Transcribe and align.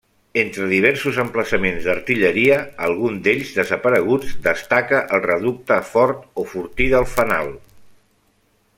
Entre 0.41 0.67
diversos 0.69 1.17
emplaçaments 1.23 1.83
d'artilleria, 1.89 2.57
alguns 2.87 3.21
d'ells 3.27 3.53
desapareguts, 3.59 4.33
destaca 4.49 5.05
el 5.19 5.23
Reducte, 5.29 5.81
Fort 5.93 6.27
o 6.45 6.51
Fortí 6.55 6.93
del 6.97 7.11
Fanal. 7.15 7.57